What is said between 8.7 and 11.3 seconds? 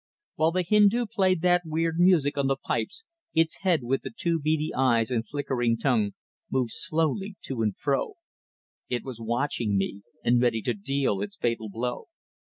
It was watching me and ready to deal